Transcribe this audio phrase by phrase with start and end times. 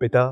[0.00, 0.22] पिता,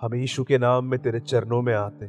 [0.00, 2.06] हम यीशु के नाम में तेरे चरणों में आते।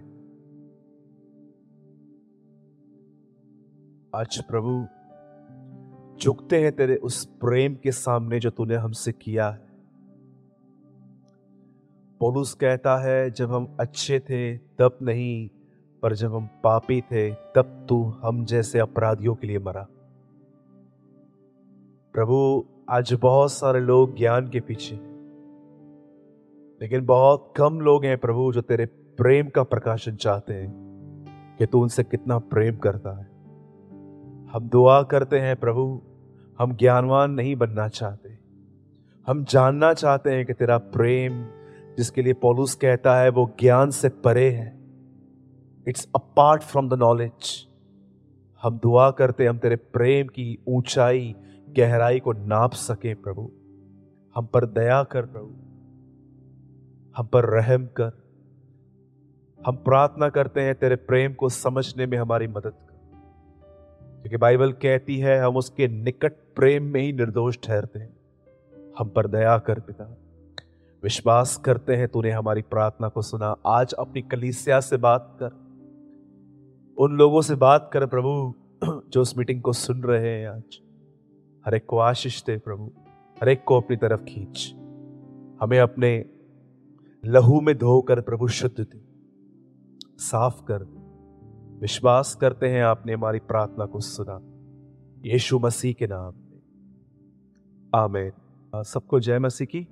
[4.15, 4.85] आज प्रभु,
[6.17, 9.71] झुकते हैं तेरे उस प्रेम के सामने जो तूने हमसे किया है।
[12.19, 15.49] पोलूस कहता है, जब हम अच्छे थे, तब नहीं,
[16.01, 19.87] पर जब हम पापी थे, तब तू हम जैसे अपराधियों के लिए मरा।
[22.13, 24.95] प्रभु आज बहुत सारे लोग ज्ञान के पीछे।
[26.81, 28.85] लेकिन बहुत कम लोग हैं प्रभु जो तेरे
[29.17, 30.73] प्रेम का प्रकाशन चाहते हैं,
[31.59, 33.25] कि तू उनसे कितना प्रेम करता है।
[34.53, 36.01] हम दुआ करते हैं प्रभु,
[36.59, 38.37] हम ज्ञानवान नहीं बनना चाहते।
[39.27, 41.45] हम जानना चाहते हैं कि तेरा प्रेम,
[41.97, 44.79] जिसके लिए पॉलुस कहता है, वो ज्ञान से परे है।
[45.87, 47.67] It's apart from the knowledge
[48.61, 51.35] हम दुआ करते हैं, हम तेरे प्रेम की ऊंचाई
[51.77, 53.51] गहराई को नाप सके प्रभु।
[54.35, 55.51] हम पर दया कर प्रभु।
[57.17, 58.11] हम पर रहम कर।
[59.65, 62.91] हम प्रार्थना करते हैं तेरे प्रेम को समझने में हमारी मदद कर।
[64.21, 68.17] क्योंकि बाइबल कहती है, हम उसके निकट प्रेम में ही निर्दोष ठहरते हैं।
[68.99, 70.17] हम पर दया कर पिता।
[71.03, 75.51] विश्वास करते हैं तूने हमारी प्रार्थना को सुना। आज अपनी कलीसिया से बात कर।
[76.97, 80.81] उन लोगों से बात कर प्रभु, जो उस मीटिंग को सुन रहे हैं आज।
[81.65, 82.91] हर एक को आशीष दे प्रभु।
[83.41, 84.73] हर एक को अपनी तरफ़ खींच।
[85.61, 86.25] हमें अपने
[87.25, 89.01] लहू में धोकर प्रभु शुद्ध दे।
[90.17, 90.83] साफ़ कर
[91.81, 94.41] विश्वास करते हैं आपने हमारी प्रार्थना को सुना।
[95.29, 96.61] यीशु मसीह के नाम में।
[97.95, 98.31] आमेन।
[98.83, 99.87] सबको जय मसीह की।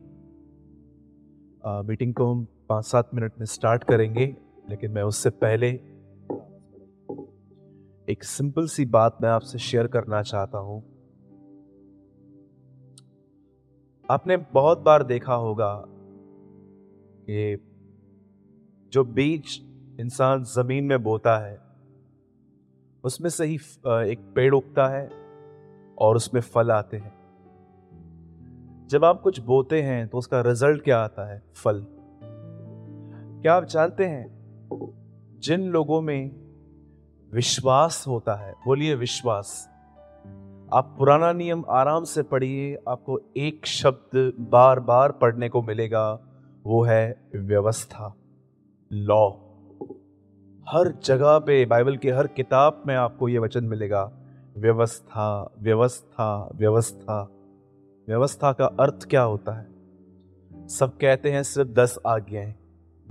[1.66, 4.38] आ, मीटिंग को हम पाँच सात मिनट में स्टार्ट करेंगे
[4.70, 5.70] लेकिन मैं उससे पहले
[8.10, 10.99] एक सिंपल सी बात मैं आपसे शेयर करना चाहता हूँ।
[14.10, 15.84] आपने बहुत बार देखा होगा
[17.26, 17.58] कि
[18.94, 19.60] जो बीज
[20.00, 21.60] इंसान ज़मीन में बोता है,
[23.04, 23.56] उसमें से ही
[24.12, 25.10] एक पेड़ उगता है
[25.98, 27.14] और उसमें फल आते हैं।
[28.88, 31.42] जब आप कुछ बोते हैं तो उसका रिज़ल्ट क्या आता है?
[31.56, 31.86] फल।
[33.42, 34.26] क्या आप जानते हैं,
[35.40, 36.32] जिन लोगों में
[37.34, 39.70] विश्वास होता है, बोलिए विश्वास।
[40.74, 46.20] आप पुराना नियम आराम से पढ़िए, आपको एक शब्द बार बार पढ़ने को मिलेगा,
[46.66, 48.16] वो है व्यवस्था,
[48.94, 49.30] लॉ।
[50.70, 54.12] हर जगह पे, बाइबल की हर किताब में आपको ये वचन मिलेगा,
[54.58, 57.30] व्यवस्था व्यवस्था व्यवस्था।
[58.08, 59.68] व्यवस्था का अर्थ क्या होता है?
[60.68, 62.56] सब कहते हैं सिर्फ़ दस आज्ञाएँ।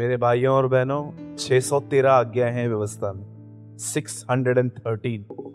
[0.01, 5.48] मेरे भाइयों और बहनों 613 आज्ञाएँ हैं व्यवस्था में 613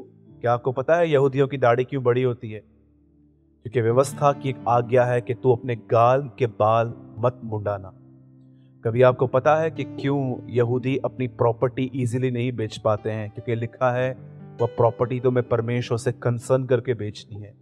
[0.43, 2.59] क्या आपको पता है यहूदियों की दाढ़ी क्यों बड़ी होती है?
[3.61, 7.93] क्योंकि व्यवस्था की एक आज्ञा है कि तू अपने गाल के बाल मत मुंडाना।
[8.85, 13.29] कभी आपको पता है कि क्यों यहूदी अपनी प्रॉपर्टी इजीली नहीं बेच पाते हैं?
[13.29, 14.17] क्योंकि लिखा है,
[14.61, 17.53] वह प्रॉपर्टी तो मैं परमेश्वर से कंसर्न करके बेचनी है।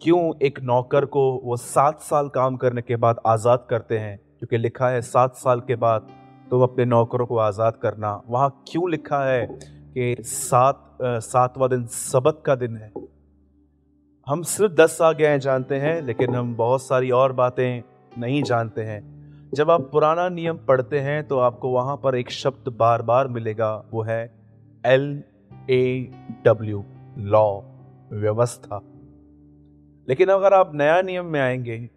[0.00, 4.18] क्यों एक नौकर को वो सात साल काम करने के बाद आज़ाद करते हैं?
[4.18, 8.64] क्योंकि लिखा है, सात साल के बाद तुम तो अपने नौकरों को आज़ाद करना। वहाँ
[8.70, 12.92] क्यों लिखा है कि सात सातवां दिन सबक का दिन है।
[14.26, 17.82] हम सिर्फ़ दस आज्ञाएँ जानते हैं, लेकिन हम बहुत सारी और बातें
[18.18, 19.18] नहीं जानते हैं।
[19.54, 23.84] जब आप पुराना नियम पढ़ते हैं तो आपको वहाँ पर एक शब्द बार बार मिलेगा,
[23.92, 24.30] वो है
[24.86, 25.22] एल
[25.70, 26.10] ए
[26.44, 26.84] डब्ल्यू
[27.18, 27.60] लॉ
[28.12, 28.80] व्यवस्था।
[30.08, 31.90] लेकिन अगर आप नया नियम में आएँगे,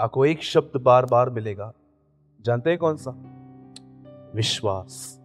[0.00, 1.72] आपको एक शब्द बार बार मिलेगा।
[2.40, 3.10] जानते हैं कौन सा?
[4.34, 5.19] विश्वास।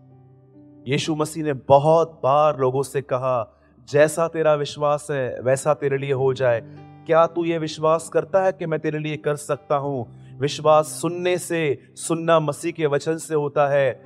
[0.88, 6.12] यीशु मसीह ने बहुत बार लोगों से कहा, जैसा तेरा विश्वास है, वैसा तेरे लिए
[6.12, 6.62] हो जाए।
[7.06, 10.06] क्या तू ये विश्वास करता है कि मैं तेरे लिए कर सकता हूँ?
[10.40, 14.01] विश्वास सुनने से, सुनना मसीह के वचन से होता है।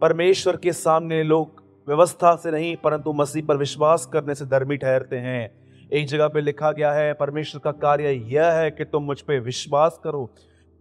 [0.00, 5.16] परमेश्वर के सामने लोग व्यवस्था से नहीं, परंतु मसीह पर विश्वास करने से धर्मी ठहरते
[5.16, 5.50] हैं।
[5.92, 9.38] एक जगह पे लिखा गया है, परमेश्वर का कार्य यह है कि तुम मुझ पे
[9.38, 10.30] विश्वास करो।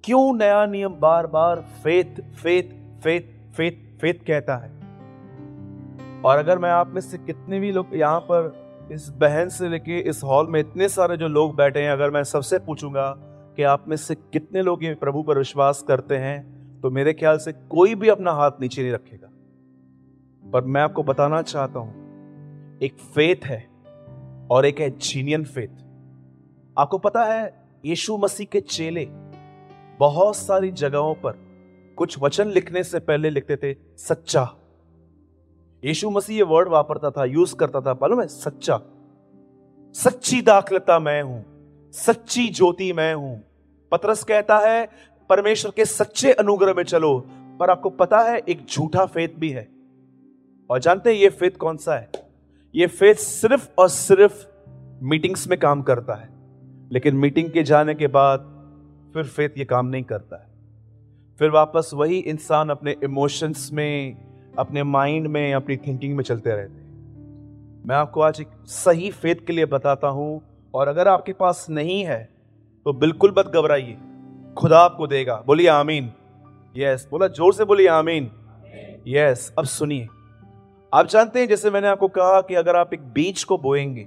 [0.04, 2.64] क्यों नया नियम बार बार faith faith
[3.04, 3.22] faith
[3.54, 4.74] faith faith कहता है।
[6.22, 10.00] और अगर मैं आप में से कितने भी लोग यहाँ पर इस बहन से लेके
[10.00, 13.14] इस हॉल में इतने सारे जो लोग बैठे हैं, अगर मैं सबसे पूछूँगा
[13.58, 17.38] कि आप में से कितने लोग ये प्रभु पर विश्वास करते हैं तो मेरे ख्याल
[17.38, 19.30] से कोई भी अपना हाथ नीचे नहीं रखेगा।
[20.44, 23.66] पर मैं आपको बताना चाहता हूँ, एक फेथ है
[24.52, 25.84] और एक है जीनियन फेथ
[26.78, 27.54] आपको पता है,
[27.84, 29.06] यीशु मसीह के चेले
[30.00, 31.45] बहुत सारी जगहों पर
[31.98, 34.50] कुछ वचन लिखने से पहले लिखते थे, सच्चा.
[35.84, 38.28] यीशु मसीह ये वर्ड वापरता था यूज़ करता था, मालूम है?
[38.28, 38.80] सच्चा.
[39.96, 43.44] सच्ची दाखलता मैं हूँ, सच्ची ज्योति मैं हूँ।
[43.92, 44.88] पतरस कहता है,
[45.30, 47.20] परमेश्वर के सच्चे अनुग्रह में चलो,
[47.60, 49.68] पर आपको पता है, एक झूठा फेत भी है।
[50.70, 52.10] और जानते हैं, ये फेत कौन सा है?
[52.76, 54.46] ये फेत सिर्फ़ और सिर्फ़
[55.04, 56.30] मीटिंग्स में काम करता है,
[56.92, 58.52] लेकिन मीटिंग के जाने के बाद
[59.14, 60.55] फिर फेत ये काम नहीं करता है।
[61.40, 64.18] फिर वापस वही इंसान अपने इमोशंस में,
[64.58, 69.46] अपने माइंड में, अपनी थिंकिंग में चलते रहते हैं। मैं आपको आज एक सही फेत
[69.48, 70.42] के लिए बताता हूँ,
[70.74, 72.24] और अगर आपके पास नहीं है
[72.86, 73.98] तो बिल्कुल मत घबराइए।
[74.58, 76.12] खुदा आपको देगा। बोलिए आमीन।
[76.76, 78.32] यस बोला ज़ोर से बोलिए आमीन।
[79.08, 80.08] यस अब सुनिए।
[80.94, 84.04] आप जानते हैं, जैसे मैंने आपको कहा कि अगर आप एक बीज को बोएँगे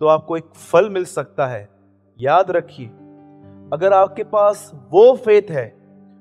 [0.00, 1.68] तो आपको एक फल मिल सकता है।
[2.20, 2.86] याद रखिए,
[3.72, 5.66] अगर आपके पास वो फेथ है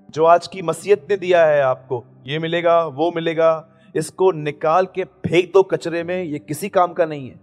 [0.10, 5.04] जो आज की मसीहत ने दिया है आपको, ये मिलेगा, वो मिलेगा। इसको निकाल के
[5.04, 7.40] फेंक दो कचरे में, ये किसी काम का नहीं है।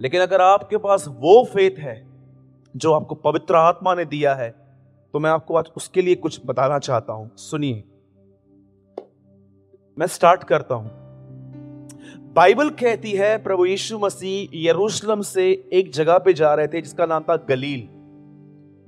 [0.00, 2.06] लेकिन अगर आपके पास वो फेथ है,
[2.76, 4.54] जो आपको पवित्र आत्मा ने दिया है
[5.14, 7.84] तो मैं आपको आज उसके लिए कुछ बताना चाहता हूँ। सुनिए।
[9.98, 10.90] मैं स्टार्ट करता हूँ।
[12.34, 17.06] बाइबल कहती है, प्रभु यीशु मसीह यरूशलेम से एक जगह पे जा रहे थे, जिसका
[17.06, 17.95] नाम था गलील।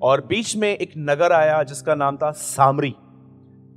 [0.02, 2.94] और बीच में एक नगर आया जिसका नाम था सामरी।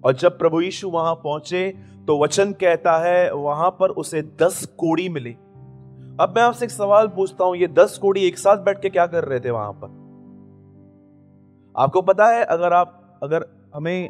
[0.06, 5.10] और जब प्रभु यीशु वहाँ पहुँचे तो वचन कहता है, वहाँ पर उसे दस कोड़ी
[5.10, 5.32] मिले।
[6.20, 9.06] अब मैं आपसे एक सवाल पूछता हूँ, ये दस कोड़ी एक साथ बैठ के क्या
[9.08, 9.88] कर रहे थे वहाँ पर?
[11.78, 13.46] आपको पता है, अगर आप, अगर
[13.76, 14.10] हमें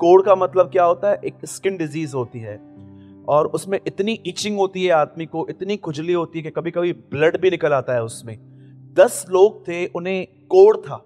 [0.00, 1.20] कोड़ का मतलब क्या होता है?
[1.24, 2.60] एक स्किन डिज़ीज़ होती है।
[3.28, 6.92] और उसमें इतनी इचिंग होती है आदमी को, इतनी खुजली होती है कि कभी कभी
[6.92, 8.49] ब्लड भी निकल आता है उसमें।
[8.96, 11.04] दस लोग थे, उन्हें कोड़ था।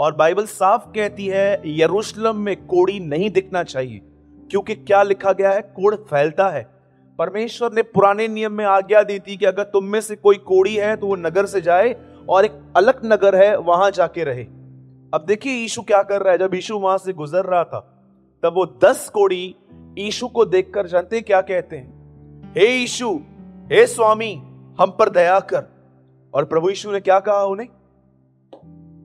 [0.00, 4.00] और बाइबल साफ़ कहती है, यरूशलेम में कोड़ी नहीं दिखना चाहिए,
[4.50, 5.60] क्योंकि क्या लिखा गया है?
[5.62, 6.66] कोड़ फैलता है।
[7.18, 10.74] परमेश्वर ने पुराने नियम में आज्ञा दी थी कि अगर तुम में से कोई कोड़ी
[10.74, 11.94] है तो वो नगर से जाए
[12.28, 14.44] और एक अलग नगर है, वहाँ जाके रहे।
[15.14, 16.38] अब देखिए, यीशु क्या कर रहा है?
[16.38, 17.80] जब यीशु वहाँ से गुजर रहा था,
[18.42, 19.54] तब वो दस कोड़ी
[19.98, 22.52] यीशु को देखकर जानते क्या कहते हैं?
[22.58, 23.10] हे यीशु,
[23.72, 24.32] हे स्वामी,
[24.80, 25.77] हम पर दया कर।
[26.34, 27.68] और प्रभु यीशु ने क्या कहा उन्हें?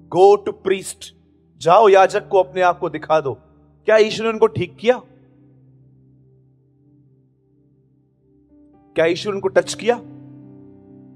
[0.09, 1.15] Go to priest.
[1.57, 3.33] जाओ, याजक को अपने आप को दिखा दो।
[3.85, 5.01] क्या ईश्वर ने उनको ठीक किया?
[8.95, 9.95] क्या ईश्वर उनको टच किया?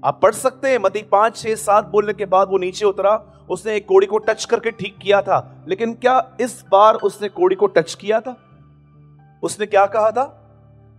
[0.04, 3.76] आप पढ़ सकते हैं मती पाँच, छह, सात बोलने के बाद वो नीचे उतरा। उसने
[3.76, 7.66] एक कोड़ी को टच करके ठीक किया था। लेकिन क्या इस बार उसने कोड़ी को
[7.66, 8.36] टच किया था?
[9.42, 10.34] उसने क्या कहा था?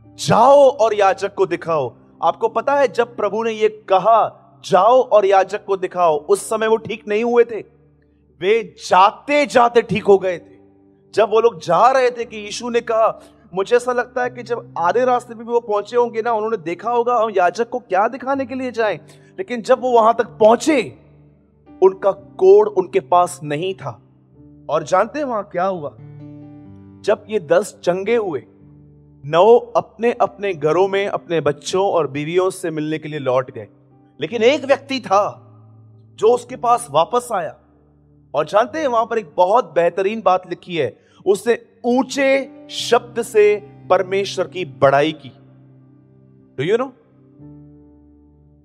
[0.08, 5.26] जाओ और याजक को दिखाओ। आपको पता है, जब प्रभु ने यह कहा जाओ और
[5.26, 7.60] याजक को दिखाओ। उस समय वो ठीक नहीं हुए थे।
[8.42, 10.60] वे जाते जाते ठीक हो गए थे।
[11.14, 13.22] जब वो लोग जा रहे थे कि यीशु ने कहा,
[13.54, 16.58] मुझे ऐसा लगता है कि जब आधे रास्ते में भी वो पहुँचे होंगे ना, उन्होंने
[16.58, 18.98] देखा होगा, हम याजक को क्या दिखाने के लिए जाएँ?
[19.40, 20.98] लेकिन जब वो वहाँ तक पहुँचे,
[21.84, 24.02] उनका कोड उनके पास नहीं था।
[24.70, 25.98] और जानते हैं वहाँ क्या हुआ?
[27.02, 28.44] जब ये दस चंगे हुए,
[29.26, 33.68] नौ अपने अपने घरों में अपने बच्चों और बीवियों से मिलने के लिए लौट गए।
[34.20, 35.46] लेकिन एक व्यक्ति था
[36.20, 37.56] जो उसके पास वापस आया।
[38.34, 40.96] और जानते हैं, वहाँ पर एक बहुत बेहतरीन बात लिखी है।
[41.26, 43.56] उसने ऊँचे शब्द से
[43.90, 45.30] परमेश्वर की बड़ाई की।
[46.58, 46.92] डू यू नो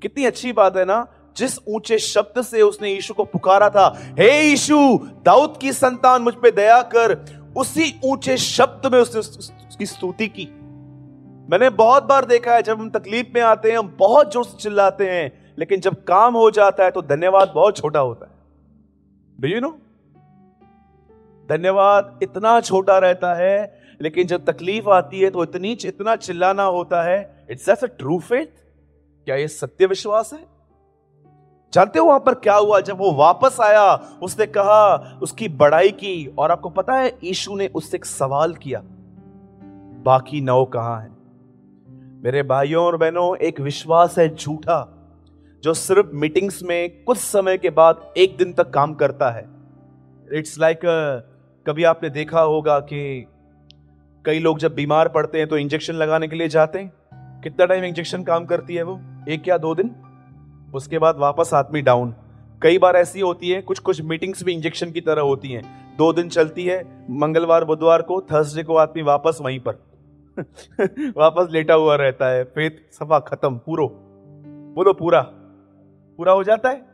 [0.02, 1.06] कितनी अच्छी बात है ना,
[1.36, 3.86] जिस ऊँचे शब्द से उसने यीशु को पुकारा था,
[4.18, 4.76] हे यीशु,
[5.24, 7.14] दाऊद की संतान मुझ पे दया कर।
[7.56, 9.20] उसी ऊँचे शब्द में उसने
[9.68, 10.46] उसकी स्तुति की।
[11.48, 14.56] मैंने बहुत बार देखा है, जब हम तकलीफ़ में आते हैं, हम बहुत ज़ोर से
[14.58, 18.32] चिल्लाते हैं लेकिन जब काम हो जाता है तो धन्यवाद बहुत छोटा होता है।
[19.40, 19.78] डू यू नो
[21.48, 27.02] धन्यवाद इतना छोटा रहता है, लेकिन जब तकलीफ़ आती है तो इतनी इतना चिल्लाना होता
[27.02, 28.46] है। It's as a true faith
[29.26, 30.46] क्या ये सत्य विश्वास है?
[31.72, 32.80] जानते हो वहाँ पर क्या हुआ?
[32.80, 37.68] जब वो वापस आया, उसने कहा, उसकी बड़ाई की, और आपको पता है, यीशु ने
[37.68, 38.82] उससे एक सवाल किया।
[40.04, 41.10] बाकी नौ कहाँ है?
[42.22, 44.93] मेरे भाइयों और बहनों, एक विश्वास है झूठा।
[45.64, 49.48] जो सिर्फ़ मीटिंग्स में कुछ समय के बाद एक दिन तक काम करता है।
[50.32, 53.26] इट्स लाइक like, कभी आपने देखा होगा कि
[54.26, 56.92] कई लोग जब बीमार पड़ते हैं तो इंजेक्शन लगाने के लिए जाते हैं।
[57.40, 59.00] कितना टाइम इंजेक्शन काम करती है वो?
[59.28, 59.90] एक या दो दिन?
[60.74, 62.14] उसके बाद वापस आदमी डाउन
[62.62, 66.12] कई बार ऐसी होती है कुछ कुछ मीटिंग्स भी इंजेक्शन की तरह होती हैं। दो
[66.12, 69.72] दिन चलती है मंगलवार बुधवार को थर्सडे को आदमी वापस वहीं पर।
[71.16, 73.86] वापस लेटा हुआ रहता है। फेत सफ़ा खत्म पूरो।
[74.76, 75.32] बोलो पूरा।
[76.18, 76.86] पूरा हो जाता है?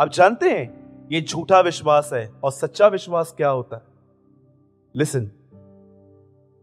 [0.00, 3.82] आप जानते हैं, ये झूठा विश्वास है और सच्चा विश्वास क्या होता है?
[4.96, 5.24] Listen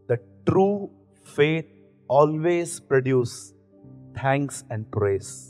[0.08, 0.90] the true
[1.36, 1.62] faith
[2.10, 3.54] always produce
[4.16, 5.46] thanks and praise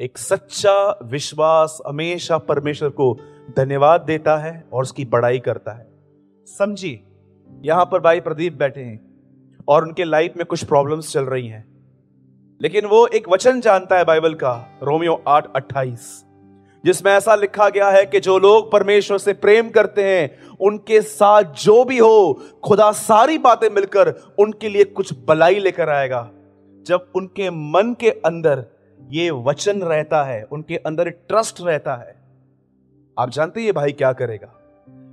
[0.00, 3.16] एक सच्चा विश्वास हमेशा परमेश्वर को
[3.56, 5.86] धन्यवाद देता है और उसकी बड़ाई करता है।
[6.58, 7.04] समझिए,
[7.62, 9.00] यहाँ पर भाई प्रदीप बैठे हैं
[9.68, 11.69] और उनके लाइफ में कुछ प्रॉब्लम्स चल रही हैं।
[12.60, 16.24] लेकिन वो एक वचन जानता है बाइबल का, रोमियो आठ अट्ठाईस,
[16.84, 21.42] जिसमें ऐसा लिखा गया है कि जो लोग परमेश्वर से प्रेम करते हैं, उनके साथ
[21.42, 26.30] जो भी हो, खुदा सारी बातें मिलकर उनके लिए कुछ भलाई लेकर आएगा।
[26.86, 28.64] जब उनके मन के अंदर
[29.10, 32.14] ये वचन रहता है, उनके अंदर ट्रस्ट रहता है,
[33.18, 34.54] आप जानते हैं भाई क्या करेगा?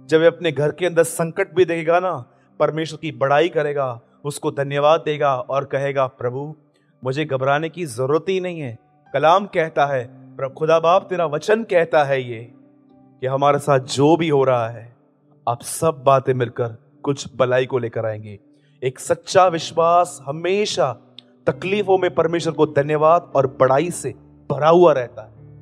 [0.10, 2.14] जब वे अपने घर के अंदर संकट भी देगा ना,
[2.60, 6.56] परमेश्वर की बड़ाई करेगा, उसको धन्यवाद देगा और कहेगा, प्रभु
[7.04, 8.80] मुझे घबराने की ज़रूरत ही नहीं है।
[9.14, 12.54] कलाम कहता है, पर खुदा बाप तेरा वचन कहता है ये,
[13.22, 14.96] कि हमारे साथ जो भी हो रहा है,
[15.50, 18.40] आप सब बातें मिलकर कुछ भलाई को लेकर आएँगे।
[18.84, 20.98] एक सच्चा विश्वास हमेशा
[21.48, 24.10] तकलीफों में परमेश्वर को धन्यवाद और बड़ाई से
[24.52, 25.62] भरा हुआ रहता है।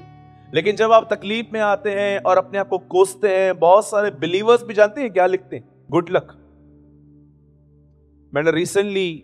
[0.54, 4.12] लेकिन जब आप तकलीफ़ में आते हैं और अपने आप को कोसते हैं, बहुत सारे
[4.12, 5.86] बिलीवर्स भी जानते हैं, क्या लिखते हैं?
[5.92, 6.42] गुड लक
[8.34, 9.24] मैंने रिसेंटली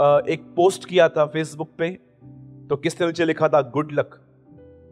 [0.00, 1.90] एक पोस्ट किया था फेसबुक पे।
[2.68, 4.20] तो किसने नीचे लिखा था गुड लक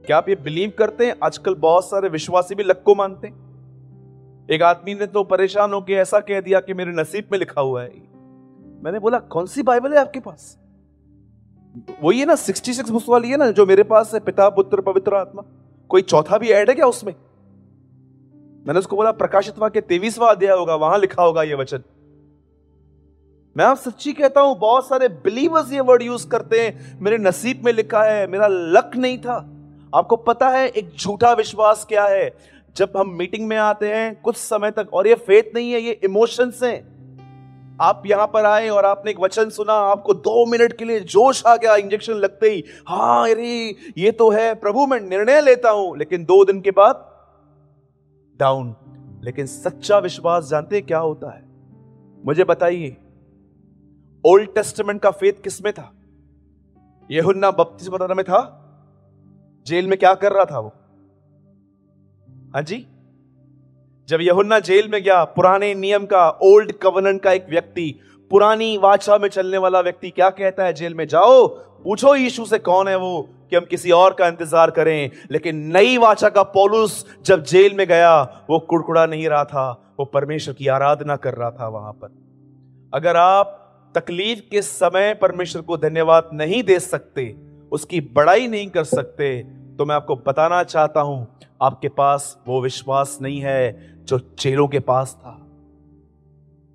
[0.07, 1.15] क्या आप ये बिलीव करते हैं?
[1.25, 5.93] आजकल बहुत सारे विश्वासी भी लक को मानते हैं। एक आदमी ने तो परेशान होकर
[5.93, 7.91] ऐसा कह दिया कि मेरे नसीब में लिखा हुआ है।
[8.83, 10.59] मैंने बोला, कौन सी बाइबल है आपके पास?
[12.03, 14.81] वही है ना सिक्सटी सिक्स बुक्स वाली है ना, जो मेरे पास है, पिता, पुत्र,
[14.81, 15.43] पवित्र आत्मा।
[15.89, 17.15] कोई चौथा भी ऐड है क्या उसमें?
[18.67, 21.79] मैंने उसको बोला, प्रकाशित के तेवीसवा अध्याय होगा, वहाँ लिखा होगा ये वचन।
[23.57, 27.63] मैं आप सच्ची कहता हूँ, बहुत सारे बिलीवर्स ये वर्ड यूज़ करते हैं। मेरे नसीब
[27.65, 29.37] में लिखा है, मेरा लक नहीं था।
[29.95, 32.37] आपको पता है, एक झूठा विश्वास क्या है?
[32.77, 36.01] जब हम मीटिंग में आते हैं, कुछ समय तक, और ये फेथ नहीं है, ये
[36.05, 40.85] इमोशंस हैं। आप यहाँ पर आए और आपने एक वचन सुना, आपको दो मिनट के
[40.85, 45.41] लिए जोश आ गया इंजेक्शन लगते ही हाँ अरे, ये तो है, प्रभु, मैं निर्णय
[45.41, 47.05] लेता हूँ। लेकिन दो दिन के बाद
[48.41, 48.75] डाउन
[49.25, 51.45] लेकिन सच्चा विश्वास, जानते क्या होता है?
[52.25, 52.97] मुझे बताइए
[54.27, 55.93] ओल्ड टेस्टमेंट का फेथ किसमें था?
[57.11, 58.63] यहुन्ना बपतिस बताना में था?
[59.67, 60.73] जेल में क्या कर रहा था वो?
[62.55, 62.87] हाँ जी?
[64.09, 69.19] जब यहुन्ना जेल में गया, पुराने नियम का ओल्ड कवनन का एक व्यक्ति, पुरानी वाचा
[69.19, 71.09] में चलने वाला व्यक्ति क्या कहता है जेल में?
[71.09, 71.47] जाओ,
[71.85, 75.99] पूछो यीशु से कौन है वो कि हम किसी और का इंतज़ार करें। लेकिन नई
[75.99, 80.67] वाचा का पौलुस जब जेल में गया, वो कुड़कुड़ा नहीं रहा था, वो परमेश्वर की
[80.67, 82.09] आराधना कर रहा था वहाँ पर।
[82.95, 83.66] अगर आप
[83.97, 87.35] तकलीफ़ के समय परमेश्वर को धन्यवाद नहीं दे सकते,
[87.73, 89.43] उसकी बड़ाई नहीं कर सकते
[89.79, 91.27] तो मैं आपको बताना चाहता हूँ,
[91.63, 95.37] आपके पास वो विश्वास नहीं है जो चेलों के पास था।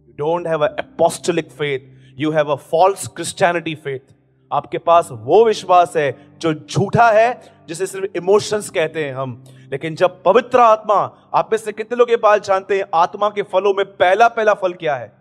[0.08, 4.14] You don't have apostolic faith you have a false Christianity faith
[4.52, 6.12] आपके पास वो विश्वास है
[6.42, 10.96] जो झूठा है, जिसे सिर्फ़ इमोशंस कहते हैं हम। लेकिन जब पवित्र आत्मा,
[11.34, 14.54] आप में से कितने लोग ये बात जानते हैं, आत्मा के फलों में पहला पहला
[14.54, 15.21] फल क्या है?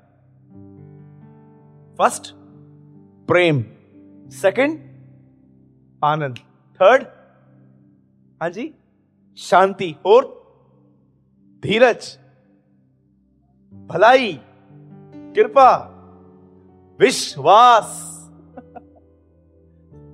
[2.01, 2.31] फ़र्स्ट
[3.29, 3.63] प्रेम
[4.33, 4.79] सेकंड
[6.03, 6.39] आनंद
[6.81, 7.03] थर्ड
[8.41, 8.65] हाँ जी
[9.39, 10.25] शांति और
[11.63, 12.09] धीरज
[13.75, 14.33] भलाई
[15.37, 15.69] कृपा
[17.01, 17.93] विश्वास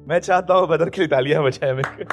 [0.09, 2.07] मैं चाहता हूँ बदर के तालियाँ बजाए मेरे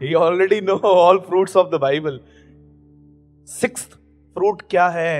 [0.00, 2.20] ही already know all fruits of the Bible
[3.48, 3.86] six
[4.36, 5.14] fruit क्या है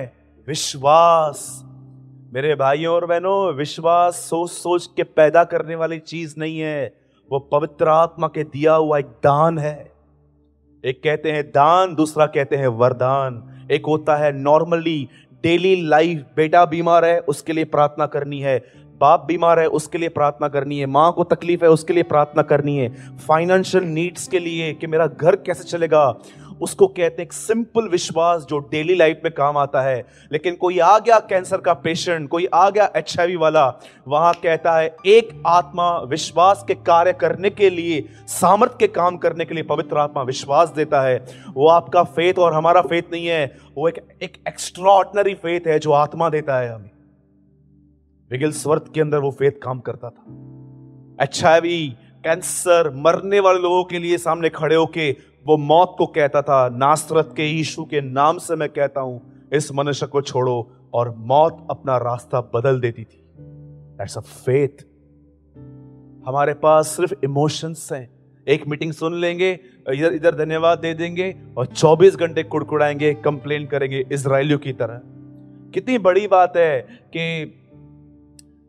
[0.48, 1.65] विश्वास
[2.36, 6.94] मेरे भाइयों और बहनों, विश्वास सोच सोच के पैदा करने वाली चीज़ नहीं है।
[7.32, 9.92] वो पवित्र आत्मा के दिया हुआ एक दान है।
[10.84, 15.08] एक कहते हैं दान, दूसरा कहते हैं वरदान। एक होता है नॉर्मली
[15.42, 20.08] डेली लाइफ, बेटा बीमार है, उसके लिए प्रार्थना करनी है। बाप बीमार है, उसके लिए
[20.08, 24.38] प्रार्थना करनी है। माँ को तकलीफ़ है, उसके लिए प्रार्थना करनी है। फाइनेंशियल नीड्स के
[24.38, 26.14] लिए कि मेरा घर कैसे चलेगा।
[26.62, 30.78] उसको कहते हैं एक सिंपल विश्वास जो डेली लाइफ में काम आता है। लेकिन कोई
[30.78, 35.98] आ गया कैंसर का पेशेंट कोई आ गया एच वाला, वहाँ कहता है, एक आत्मा
[35.98, 40.70] विश्वास के कार्य करने के लिए सामर्थ्य के काम करने के लिए पवित्र आत्मा विश्वास
[40.70, 45.60] देता है। वो आपका फेथ और हमारा फेथ नहीं है, वो एक एक एक्स्ट्रॉर्डनरी फेथ
[45.66, 46.90] है जो आत्मा देता है हमें।
[48.30, 53.98] विगिल स्वर्थ के अंदर वो फेथ काम करता था। एचआईवी कैंसर मरने वाले लोगों के
[53.98, 58.56] लिए सामने खड़े होके वो मौत को कहता था, नासरत के यीशु के नाम से
[58.56, 63.24] मैं कहता हूँ, इस मनुष्य को छोड़ो, और मौत अपना रास्ता बदल देती थी।
[63.98, 64.84] दैट्स अ फेथ
[66.26, 68.10] हमारे पास सिर्फ़ इमोशंस हैं।
[68.48, 74.06] एक मीटिंग सुन लेंगे, इधर इधर धन्यवाद दे देंगे, और 24 घंटे कुड़कुड़ाएँगे कंप्लेन करेंगे
[74.12, 75.00] इसराइलियों की तरह।
[75.70, 76.80] कितनी बड़ी बात है
[77.16, 77.54] कि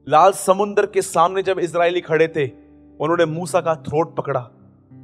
[0.10, 2.48] लाल समुद्र के सामने जब इसराइली खड़े थे,
[3.00, 4.51] उन्होंने मूसा का थ्रोट पकड़ा।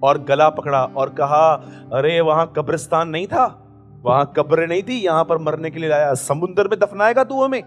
[0.04, 1.54] और गला पकड़ा और कहा,
[1.94, 3.60] अरे, वहाँ कब्रिस्तान नहीं था।
[4.02, 7.64] वहाँ कब्र नहीं थी। यहाँ पर मरने के लिए लाया समुद्र में दफनाएगा तू हमें।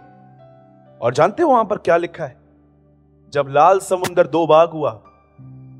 [1.00, 2.36] और जानते हो वहाँ पर क्या लिखा है?
[3.32, 4.90] जब लाल समुद्र दो भाग हुआ।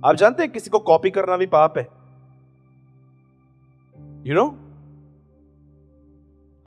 [0.05, 1.89] आप जानते हैं किसी को कॉपी करना भी पाप है?
[4.27, 4.67] You you know know?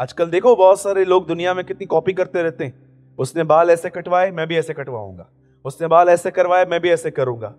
[0.02, 3.90] आजकल देखो, बहुत सारे लोग दुनिया में कितनी कॉपी करते रहते हैं। उसने बाल ऐसे
[3.90, 5.28] कटवाए, मैं भी ऐसे कटवाऊँगा।
[5.66, 7.54] उसने बाल ऐसे करवाए, मैं भी ऐसे करूँगा।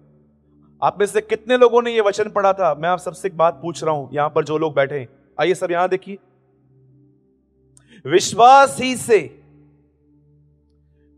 [0.83, 2.75] आप में से कितने लोगों ने यह वचन पढ़ा था?
[2.75, 5.09] मैं आप सबसे एक बात पूछ रहा हूँ, यहाँ पर जो लोग बैठे हैं।
[5.39, 6.19] आइए सब यहाँ देखिए।
[8.05, 9.19] विश्वास ही से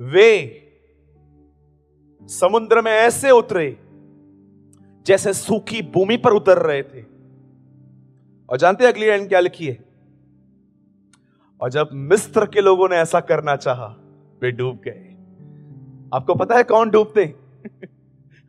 [0.00, 0.59] वे
[2.28, 3.76] समुद्र में ऐसे उतरे
[5.07, 7.02] जैसे सूखी भूमि पर उतर रहे थे।
[8.49, 9.78] और जानते हैं अगली लाइन क्या लिखी है?
[11.61, 13.87] और जब मिस्र के लोगों ने ऐसा करना चाहा,
[14.42, 15.09] वे डूब गए।
[16.14, 17.25] आपको पता है कौन डूबते?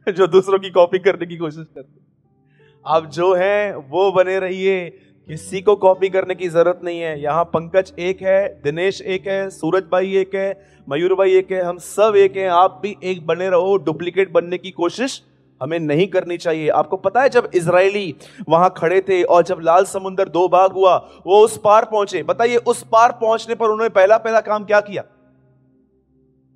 [0.09, 1.99] जो दूसरों की कॉपी करने की कोशिश करते
[2.85, 4.89] आप जो हैं, वो बने रहिए।
[5.27, 9.49] किसी को कॉपी करने की ज़रूरत नहीं है। यहाँ पंकज एक है, दिनेश एक है,
[9.49, 13.25] सूरज भाई एक है, मयूर भाई एक है, हम सब एक हैं। आप भी एक
[13.27, 15.23] बने रहो डुप्लीकेट बनने की कोशिश
[15.61, 18.15] हमें नहीं करनी चाहिए। आपको पता है जब इसराइली
[18.49, 20.95] वहाँ खड़े थे और जब लाल समुंदर दो भाग हुआ,
[21.25, 25.03] वो उस पार पहुँचे। बताइए, उस पार पहुँचने पर उन्होंने पहला पहला काम क्या किया?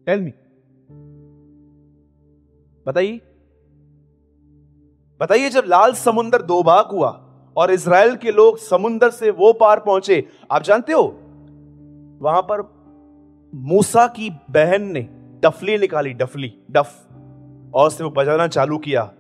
[0.05, 0.31] टेल मी
[2.87, 3.21] बताइए।
[5.21, 7.25] बताइए, जब लाल समुंदर दो भाग हुआ
[7.57, 11.19] और इसराइल के लोग समुंदर से वो पार पहुँचे, आप जानते हो?
[12.21, 12.61] वहाँ पर
[13.55, 15.07] मूसा की बहन ने
[15.43, 16.93] डफली निकाली, डफली, डफ,
[17.73, 19.11] और से वो बजाना चालू किया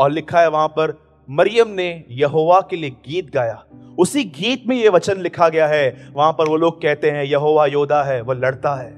[0.00, 0.98] और लिखा है वहाँ पर,
[1.30, 3.64] मरियम ने यहोवा के लिए गीत गाया।
[3.98, 7.66] उसी गीत में ये वचन लिखा गया है। वहाँ पर वो लोग कहते हैं, यहोवा
[7.66, 8.92] योदा है वो लड़ता है।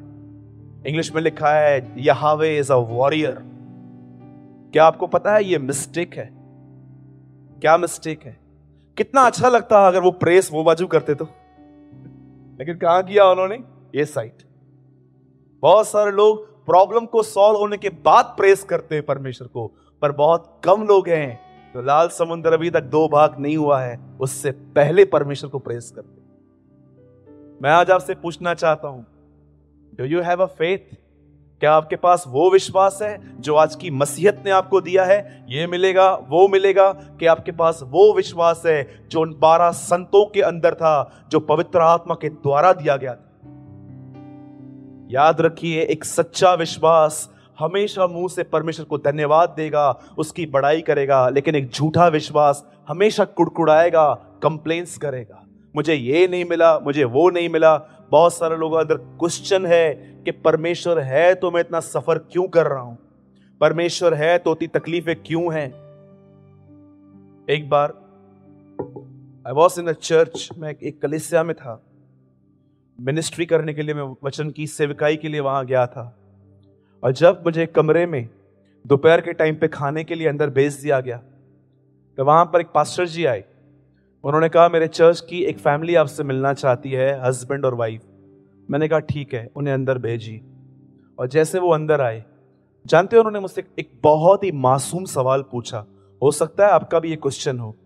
[0.86, 3.53] इंग्लिश में लिखा है, यहावे इज़ अ वॉरियर।
[4.74, 6.28] क्या आपको पता है ये मिस्टेक है?
[7.60, 8.36] क्या मिस्टेक है?
[8.96, 11.24] कितना अच्छा लगता है अगर वो प्रेस वो बाजू करते तो।
[12.58, 13.58] लेकिन कहा किया उन्होंने?
[13.94, 14.42] ये साइट
[15.62, 19.66] बहुत सारे लोग प्रॉब्लम को सॉल्व होने के बाद प्रेस करते हैं परमेश्वर को,
[20.02, 23.98] पर बहुत कम लोग हैं तो लाल समुद्र अभी तक दो भाग नहीं हुआ है,
[24.20, 26.22] उससे पहले परमेश्वर को प्रेस करते
[27.62, 29.06] मैं आज आपसे पूछना चाहता हूँ
[29.94, 30.96] do you have a faith
[31.64, 35.46] क्या आपके पास वो विश्वास है जो आज की मसीहत ने आपको दिया है?
[35.48, 40.40] ये मिलेगा, वो मिलेगा कि आपके पास वो विश्वास है जो उन बारह संतों के
[40.40, 43.30] अंदर था, जो पवित्र आत्मा के द्वारा दिया गया था।
[45.10, 51.28] याद रखिए, एक सच्चा विश्वास हमेशा मुँह से परमेश्वर को धन्यवाद देगा, उसकी बड़ाई करेगा,
[51.28, 55.46] लेकिन एक झूठा विश्वास हमेशा कुड़कुड़ाएगा कंप्लेन्स करेगा।
[55.76, 57.76] मुझे ये नहीं मिला, मुझे वो नहीं मिला।
[58.10, 62.66] बहुत सारे लोगों अंदर क्वेश्चन है कि परमेश्वर है तो मैं इतना सफ़र क्यों कर
[62.66, 62.98] रहा हूँ?
[63.60, 65.68] परमेश्वर है तो इतनी तकलीफें क्यों हैं?
[67.48, 67.92] एक बार
[69.46, 71.80] I was in a church मैं एक कलिसिया में था।
[72.98, 76.16] मिनिस्ट्री करने के लिए मैं वचन की, सेविकाई के लिए वहाँ गया था।
[77.02, 78.28] और जब मुझे कमरे में
[78.86, 81.16] दोपहर के टाइम पे खाने के लिए अंदर भेज दिया गया
[82.18, 83.44] तो वहाँ पर एक पास्टर जी आए।
[84.24, 88.02] उन्होंने कहा, मेरे चर्च की एक फैमिली आपसे मिलना चाहती है, हस्बैंड और वाइफ।
[88.70, 90.42] मैंने कहा, ठीक है, उन्हें अंदर भेजी।
[91.18, 92.24] और जैसे वो अंदर आए,
[92.86, 95.86] जानते हो उन्होंने मुझसे एक बहुत ही मासूम सवाल पूछा।
[96.22, 97.76] हो सकता है आपका भी ये क्वेश्चन हो।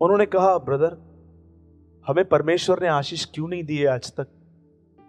[0.00, 0.96] उन्होंने कहा, ब्रदर,
[2.06, 4.26] हमें परमेश्वर ने आशीष क्यों नहीं दी है आज तक?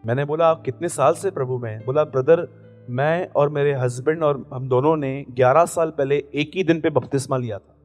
[0.06, 4.50] मैंने बोला, आप कितने साल से प्रभु में बोला, ब्रदर, मैं और मेरे हस्बैंड और
[4.54, 7.76] हम दोनों ने 11 साल पहले एक ही दिन पे बपतिस्मा लिया था।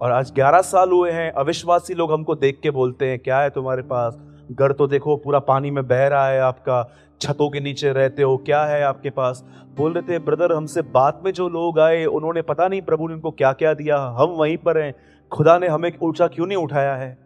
[0.00, 3.50] और आज 11 साल हुए हैं, अविश्वासी लोग हमको देख के बोलते हैं, क्या है
[3.50, 4.18] तुम्हारे पास?
[4.50, 8.36] घर तो देखो, पूरा पानी में बह रहा है आपका। छतों के नीचे रहते हो,
[8.36, 9.44] क्या है आपके पास?
[9.76, 13.14] बोल रहे थे, ब्रदर, हमसे बाद में जो लोग आए, उन्होंने पता नहीं प्रभु ने
[13.14, 14.94] उनको क्या क्या दिया। हम वहीं पर हैं।
[15.32, 17.18] खुदा ने हमें ऊँचा क्यों नहीं उठाया है?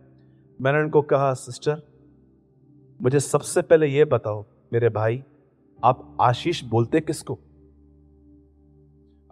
[0.61, 1.83] मैंने उनको कहा, सिस्टर,
[3.03, 5.25] मुझे सबसे पहले यह बताओ, मेरे भाई,
[5.85, 7.39] आप आशीष बोलते किसको?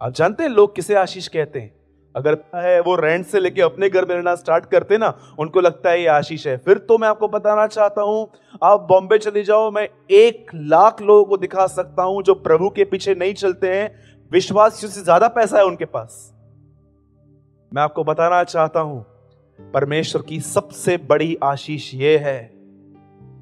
[0.01, 1.82] आप जानते हैं लोग किसे आशीष कहते हैं?
[2.15, 5.89] अगर है वो रेंट से लेके अपने घर में रहना स्टार्ट करते ना, उनको लगता
[5.89, 8.29] है ये आशीष है। फिर तो मैं आपको बताना चाहता हूँ,
[8.63, 12.83] आप बॉम्बे चले जाओ, मैं एक लाख लोगों को दिखा सकता हूँ जो प्रभु के
[12.83, 13.89] पीछे नहीं चलते हैं,
[14.31, 16.31] विश्वासियों से ज़्यादा पैसा है उनके पास।
[17.71, 19.05] मैं आपको बताना चाहता हूँ,
[19.59, 22.41] परमेश्वर की सबसे बड़ी आशीष ये है।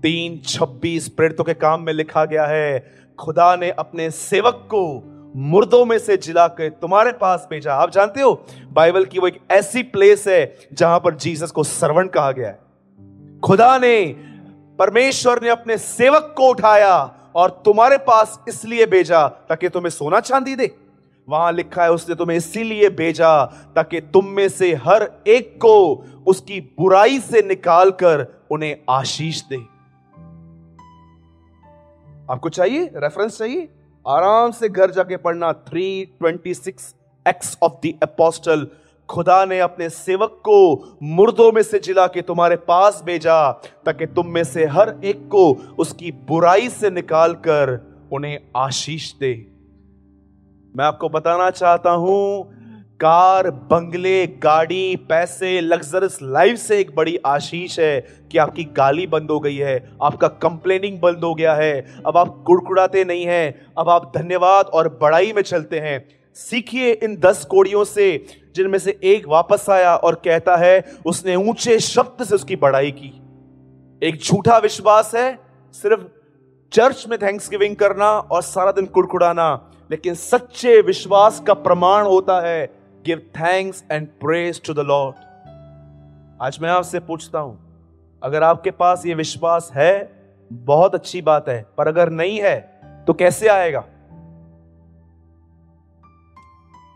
[0.03, 2.79] तीन छब्बीस प्रेरितों के काम में लिखा गया है,
[3.19, 4.83] खुदा ने अपने सेवक को
[5.35, 9.39] मुर्दों में से जिला के तुम्हारे पास भेजा। आप जानते हो, बाइबल की वो एक
[9.51, 12.59] ऐसी प्लेस है जहाँ पर जीसस को सर्वण कहा गया है।
[13.39, 14.15] खुदा ने,
[14.79, 20.55] परमेश्वर ने अपने सेवक को उठाया और तुम्हारे पास इसलिए भेजा ताकि तुम्हें सोना चांदी
[20.55, 20.75] दे।
[21.29, 26.61] वहाँ लिखा है, उसने तुम्हें इसीलिए भेजा ताकि तुम में से हर एक को उसकी
[26.61, 29.57] बुराई से निकालकर उन्हें आशीष दे।
[32.33, 32.91] आपको चाहिए?
[32.95, 33.69] रेफरेंस चाहिए?
[34.05, 36.93] आराम से घर जाके पढ़ना 326
[37.25, 38.67] एक्स ऑफ़ द अपोस्टल
[39.09, 43.51] खुदा ने अपने सेवक को मुर्दों में से जिला के तुम्हारे पास भेजा,
[43.85, 47.79] ताकि तुम में से हर एक को उसकी बुराई से निकालकर
[48.11, 49.33] उन्हें आशीष दे।
[50.75, 52.60] मैं आपको बताना चाहता हूँ
[53.01, 57.99] कार, बंगले, गाड़ी, पैसे लग्जरस लाइफ से एक बड़ी आशीष है
[58.31, 62.43] कि आपकी गाली बंद हो गई है, आपका कंप्लेनिंग बंद हो गया है। अब आप
[62.47, 66.05] कुड़कुड़ाते नहीं हैं, अब आप धन्यवाद और बड़ाई में चलते हैं।
[66.37, 71.79] सीखिए इन दस कोड़ियों से, जिनमें से एक वापस आया और कहता है, उसने ऊँचे
[71.79, 73.11] शब्द से उसकी बड़ाई की।
[74.01, 75.39] एक झूठा विश्वास है,
[75.73, 76.03] सिर्फ़
[76.71, 79.49] चर्च में थैंक्स गिविंग करना और सारा दिन कुड़कुड़ाना,
[79.91, 85.15] लेकिन सच्चे विश्वास का प्रमाण होता है give thanks and praise to the Lord
[86.41, 87.57] आज मैं आपसे पूछता हूँ,
[88.21, 90.11] अगर आपके पास ये विश्वास है,
[90.51, 92.59] बहुत अच्छी बात है, पर अगर नहीं है
[93.07, 93.83] तो कैसे आएगा?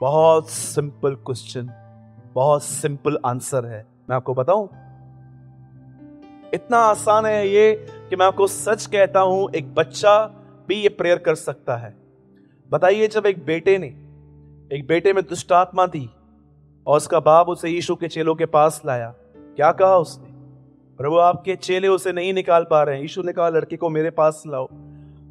[0.01, 1.69] बहुत सिंपल क्वेश्चन
[2.35, 4.69] बहुत सिंपल आंसर है। मैं आपको बताऊँ?
[6.53, 7.73] इतना आसान है ये
[8.09, 10.17] कि मैं आपको सच कहता हूँ, एक बच्चा
[10.67, 11.93] भी ये प्रेयर कर सकता है।
[12.69, 13.93] बताइए जब एक बेटे ने
[14.71, 16.09] एक बेटे में दुष्ट आत्मा थी
[16.87, 19.09] और उसका बाप उसे यीशु के चेलों के पास लाया।
[19.55, 20.29] क्या कहा उसने?
[20.99, 24.09] प्रभु आपके चेले उसे नहीं निकाल पा रहे हैं। यीशु ने कहा लड़के को मेरे
[24.09, 24.67] पास लाओ।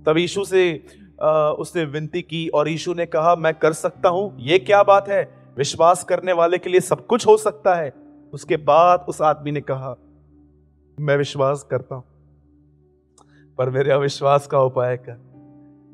[0.06, 0.84] तब यीशु से
[1.22, 5.08] आ, उसने विनती की और यीशु ने कहा मैं कर सकता हूँ। ये क्या बात
[5.08, 5.22] है?
[5.56, 7.92] विश्वास करने वाले के लिए सब कुछ हो सकता है।
[8.32, 9.94] उसके बाद उस आदमी ने कहा
[10.98, 12.04] मैं विश्वास करता हूँ
[13.58, 15.16] पर मेरे अविश्वास का उपाय कर।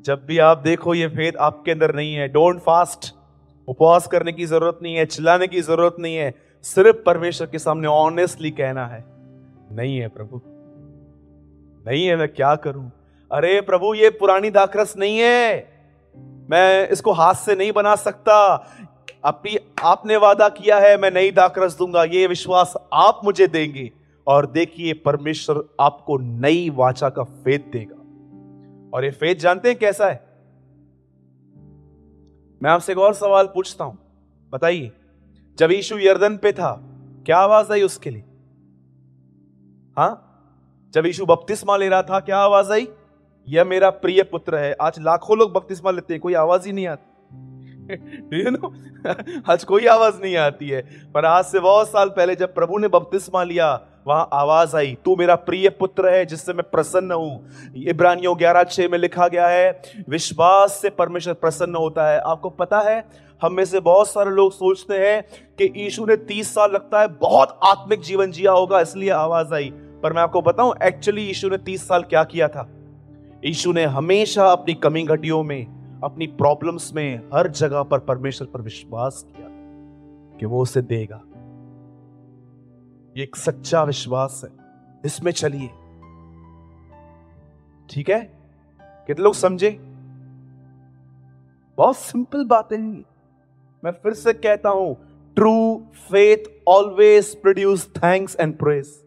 [0.05, 3.13] जब भी आप देखो ये फेद आपके अंदर नहीं है। डोंट फास्ट
[3.67, 7.87] उपवास करने की ज़रूरत नहीं है, चिल्लाने की ज़रूरत नहीं है, सिर्फ़ परमेश्वर के सामने
[7.87, 9.05] ऑनेस्टली कहना है।
[9.71, 10.41] नहीं है प्रभु।
[11.87, 12.91] नहीं है, मैं क्या करूँ?
[13.31, 15.69] अरे प्रभु, ये पुरानी दाखरस नहीं है।
[16.49, 18.67] मैं इसको हाथ से नहीं बना सकता।
[19.25, 23.91] अपनी आपने वादा किया है, मैं नई दाखरस दूँगा, ये विश्वास आप मुझे देंगे।
[24.27, 27.95] और देखिए, परमेश्वर आपको नई वाचा का फेद देगा।
[28.97, 30.30] और ये फेद जानते हैं कैसा है?
[32.63, 33.97] मैं आपसे एक और सवाल पूछता हूँ।
[34.49, 34.91] बताइए,
[35.57, 36.81] जब यीशु यर्दन पे था,
[37.25, 38.23] क्या आवाज़ आई उसके लिए?
[39.97, 40.27] हाँ?
[40.93, 42.87] जब यीशु बपतिस्मा ले रहा था, क्या आवाज़ आई?
[43.47, 46.87] यह मेरा प्रिय पुत्र है। आज लाखों लोग बपतिस्मा लेते हैं, कोई आवाज़ ही नहीं
[46.87, 47.07] आती।
[48.39, 48.73] यू नो
[49.51, 52.87] आज कोई आवाज़ नहीं आती है। पर आज से बहुत साल पहले जब प्रभु ने
[52.87, 58.37] बपतिस्मा लिया वहाँ आवाज़ आई, तू मेरा प्रिय पुत्र है, जिससे मैं प्रसन्न हूँ। इब्रानियों
[58.37, 63.05] ग्यारह छह में लिखा गया है, विश्वास से परमेश्वर प्रसन्न होता है। आपको पता है,
[63.41, 65.21] हम में से बहुत सारे लोग सोचते हैं
[65.57, 69.73] कि यीशु ने तीस साल लगता है, बहुत आत्मिक जीवन जिया होगा, इसलिए आवाज़ आई।
[70.03, 72.69] पर मैं आपको बताऊँ एक्चुअली यीशु ने तीस साल क्या किया था?
[73.45, 75.67] यीशु ने हमेशा अपनी कमी घटियों में,
[76.03, 79.47] अपनी प्रॉब्लम्स में, हर जगह पर परमेश्वर पर विश्वास किया
[80.39, 81.21] कि वो उसे देगा।
[83.17, 84.49] ये एक सच्चा विश्वास है।
[85.05, 85.67] इसमें चलिए।
[87.89, 88.19] ठीक है?
[89.07, 89.69] कितने लोग समझे?
[91.77, 93.03] बहुत सिंपल बातें हैं
[93.83, 94.95] मैं फिर से कहता हूँ
[95.35, 99.03] true faith always produce thanks and praise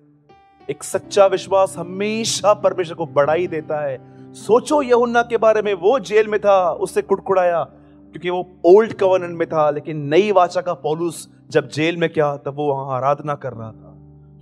[0.70, 3.98] एक सच्चा विश्वास हमेशा परमेश्वर को बढ़ाई देता है।
[4.34, 9.38] सोचो यहुन्ना के बारे में, वो जेल में था, उससे कुड़कुड़ाया क्योंकि वो ओल्ड कवर्नेंट
[9.38, 13.34] में था, लेकिन नई वाचा का पौलुस जब जेल में क्या, तब वो वहाँ आराधना
[13.34, 13.83] कर रहा था।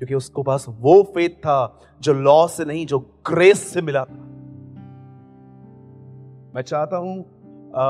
[0.02, 4.14] क्योंकि उसको पास वो फेथ था जो लॉ से नहीं, जो ग्रेस से मिला था।
[6.54, 7.18] मैं चाहता हूँ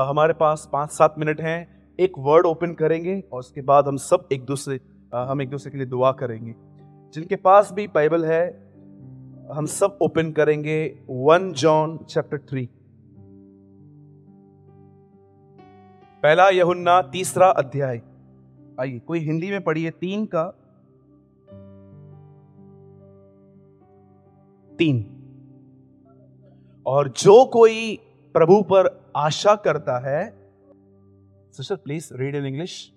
[0.09, 4.27] हमारे पास पाँच सात मिनट हैं, एक वर्ड ओपन करेंगे और उसके बाद हम सब
[4.31, 4.79] एक दूसरे
[5.13, 6.53] हम एक दूसरे के लिए दुआ करेंगे।
[7.13, 8.45] जिनके पास भी बाइबल है,
[9.53, 12.69] हम सब ओपन करेंगे वन जॉन चैप्टर थ्री।
[16.23, 18.01] पहला यहुन्ना तीसरा अध्याय।
[18.79, 20.51] आइए, कोई हिंदी में पढ़िए, तीन का
[24.77, 25.03] तीन।
[26.85, 27.95] और जो कोई
[28.35, 30.21] प्रभु पर आशा करता है
[31.51, 32.93] sister please read in English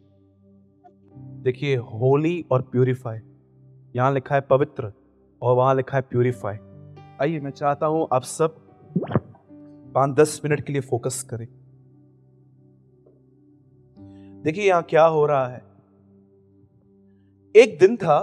[1.42, 3.18] देखिए होली और प्यूरिफाई
[3.96, 4.92] यहाँ लिखा है पवित्र
[5.42, 6.56] और वहाँ लिखा है प्यूरिफाई
[7.20, 8.56] आइए, मैं चाहता हूँ आप सब
[9.94, 11.46] पाँच दस मिनट के लिए फोकस करें।
[14.42, 15.62] देखिए, यहाँ क्या हो रहा है।
[17.54, 18.18] एक दिन था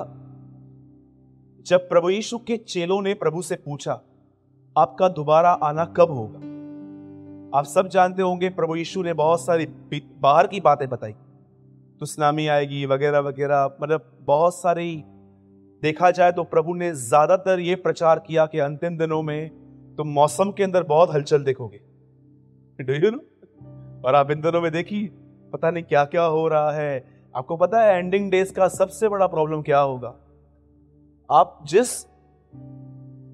[1.66, 3.94] जब प्रभु यीशु के चेलों ने प्रभु से पूछा,
[4.76, 6.40] आपका दोबारा आना कब होगा?
[7.58, 9.66] आप सब जानते होंगे, प्रभु यीशु ने बहुत सारी
[10.22, 11.14] बाहर की बातें बताई।
[12.02, 15.04] तो सुनामी आएगी, वगैरह वगैरह मतलब बहुत सारी।
[15.84, 19.50] देखा जाए तो प्रभु ने ज़्यादातर ये प्रचार किया कि अंतिम दिनों में
[19.98, 21.80] तो मौसम के अंदर बहुत हलचल देखोगे।
[22.80, 23.20] डू यू नो
[24.08, 25.08] और आप इन दिनों में देखिए,
[25.54, 29.28] पता नहीं क्या क्या हो रहा है। आपको पता है एंडिंग डेज़ का सबसे बड़ा
[29.28, 30.16] प्रॉब्लम क्या होगा?
[31.32, 32.04] आप जिस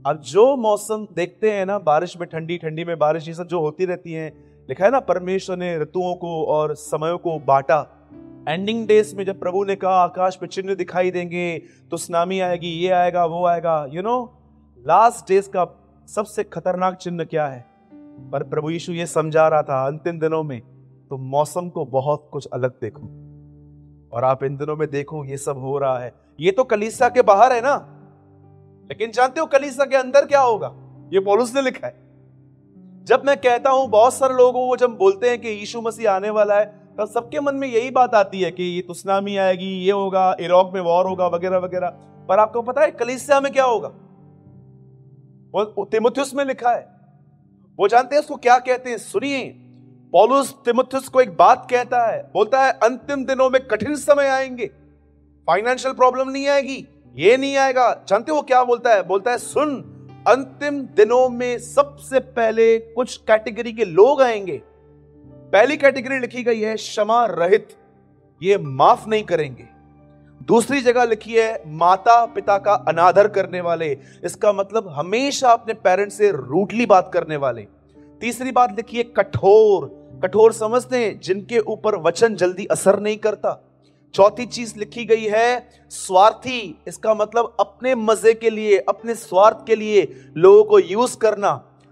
[0.06, 3.60] अब जो मौसम देखते हैं ना, बारिश में ठंडी ठंडी में बारिश, ये सब जो
[3.60, 4.34] होती रहती है,
[4.70, 7.80] लिखा है ना, परमेश्वर ने ऋतुओं को और समयों को बांटा।
[8.48, 11.58] एंडिंग डेज़ में जब प्रभु ने कहा, आकाश में चिन्ह दिखाई देंगे
[11.92, 14.34] तो सुनामी आएगी, ये आएगा, वो आएगा यू नो
[14.88, 15.68] लास्ट डेज़ का
[16.08, 17.66] सबसे खतरनाक चिन्ह क्या है?
[18.32, 20.62] पर प्रभु यीशु ये समझा रहा था, अंतिम दिनों में
[21.10, 23.02] तो मौसम को बहुत कुछ अलग देखो।
[24.14, 27.22] और आप इन दिनों में देखो, ये सब हो रहा है। ये तो कलीसा के
[27.22, 27.76] बाहर है ना?
[28.90, 30.68] लेकिन जानते हो कलीसा के अंदर क्या होगा?
[31.14, 31.94] ये पोलूस ने लिखा है।
[33.06, 36.30] जब मैं कहता हूँ, बहुत सारे लोगों को जब बोलते हैं कि यीशु मसीह आने
[36.30, 39.92] वाला है तो सबके मन में यही बात आती है कि ये तुस्नामी आएगी, ये
[39.92, 41.90] होगा, इराक में वॉर होगा, वगैरह वगैरह।
[42.30, 43.88] पर आपको पता है, कलीसिया में क्या होगा?
[45.54, 46.88] वो तिमुथियस में लिखा है।
[47.80, 48.98] वो जानते हैं उसको क्या कहते हैं?
[48.98, 49.46] सुनिए।
[50.12, 54.70] पॉलुस तिमुथियस को एक बात कहता है, बोलता है, अंतिम दिनों में कठिन समय आएँगे।
[55.50, 59.04] फाइनेंशियल प्रॉब्लम नहीं आएगी। ये नहीं आएगा। जानते हो क्या बोलता है?
[59.04, 59.76] बोलता है, सुन,
[60.28, 64.62] अंतिम दिनों में सबसे पहले कुछ कैटेगरी के लोग आएँगे।
[65.54, 67.68] पहली कैटेगरी लिखी गई है, क्षमा रहित।
[68.44, 69.66] ये माफ़ नहीं करेंगे।
[70.44, 76.18] दूसरी जगह लिखी है, माता पिता का अनादर करने वाले। इसका मतलब हमेशा अपने पेरेंट्स
[76.18, 77.68] से रूटली बात करने वाले।
[78.22, 83.66] तीसरी बात लिखी है, कठोर। कठोर समझते हैं, जिनके ऊपर वचन जल्दी असर नहीं करता।
[84.14, 89.76] चौथी चीज़ लिखी गई है, स्वार्थी। इसका मतलब अपने मज़े के लिए, अपने स्वार्थ के
[89.76, 91.50] लिए लोगों को यूज़ करना।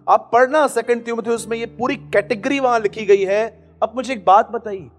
[0.08, 3.46] आप पढ़ना सेकंड त्योमथी उसमें ये पूरी कैटेगरी वहाँ लिखी गई है।
[3.84, 4.90] अब मुझे एक बात बताइए,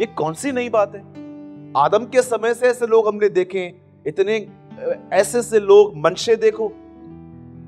[0.00, 1.00] ये कौन सी नई बात है?
[1.76, 3.72] आदम के समय से ऐसे लोग हमने देखे,
[4.06, 4.46] इतने
[5.12, 6.68] ऐसे से लोग मनशे देखो।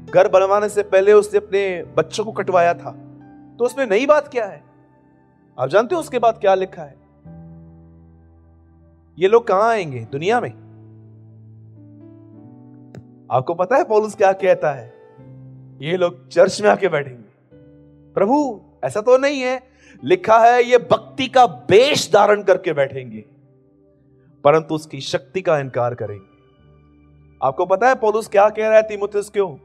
[0.09, 1.62] घर बनवाने से पहले उसने अपने
[1.97, 2.90] बच्चों को कटवाया था
[3.59, 4.62] तो उसमें नई बात क्या है?
[5.59, 6.95] आप जानते हो उसके बाद क्या लिखा है?
[9.18, 10.01] ये लोग कहाँ आएँगे?
[10.12, 10.51] दुनिया में।
[13.31, 14.94] आपको पता है पॉलुस क्या कहता है?
[15.83, 17.31] ये लोग चर्च में आके बैठेंगे।
[18.14, 19.62] प्रभु, ऐसा तो नहीं है।
[20.05, 23.25] लिखा है, ये भक्ति का बेश धारण करके बैठेंगे।
[24.44, 26.31] परंतु उसकी शक्ति का इनकार करेंगे।
[27.42, 29.57] आपको पता है पोलूस क्या कह रहा है तिमुथिस क्यों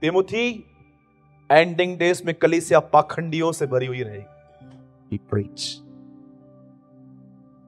[0.00, 0.64] तिमुथी
[1.50, 5.82] एंडिंग डेज़ में कलिसिया पाखंडियों से भरी हुई रहेगी।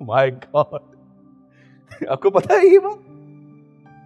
[0.03, 0.98] माय गॉड
[2.11, 2.99] आपको पता है ये बात?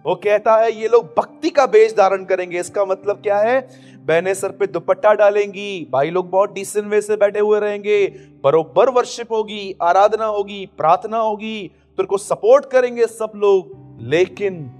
[0.05, 3.67] वो कहता है, ये लोग भक्ति का बेच धारण करेंगे। इसका मतलब क्या है?
[4.05, 8.07] बहने सर पे दुपट्टा डालेंगी। भाई लोग बहुत डिसेंट वे से बैठे हुए रहेंगे।
[8.43, 14.71] बरोबर वर्शिप होगी, आराधना होगी, प्रार्थना होगी। तो को सपोर्ट करेंगे सब लोग। लेकिन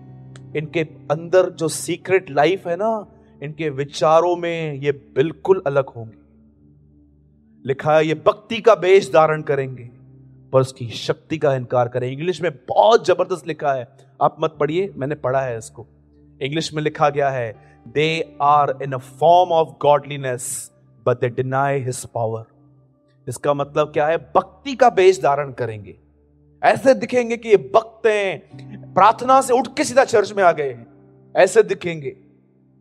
[0.58, 0.80] इनके
[1.12, 3.08] अंदर जो सीक्रेट लाइफ है ना,
[3.44, 6.24] इनके विचारों में ये बिल्कुल अलग होंगे।
[7.68, 9.90] लिखा है, ये भक्ति का बेच धारण करेंगे।
[10.54, 13.88] पर उसकी शक्ति का इनकार करें। इंग्लिश में बहुत ज़बरदस्त लिखा है।
[14.22, 15.88] आप मत पढ़िए, मैंने पढ़ा है इसको।
[16.42, 20.72] इंग्लिश में लिखा गया है they are in a form of godliness
[21.06, 22.44] but they deny his power
[23.28, 24.18] इसका मतलब क्या है?
[24.18, 25.96] भक्ति का बेच धारण करेंगे।
[26.64, 28.40] ऐसे दिखेंगे कि ये भक्त हैं,
[28.94, 30.88] प्रार्थना से उठ के सीधा चर्च में आ गए हैं।
[31.36, 32.18] ऐसे दिखेंगे।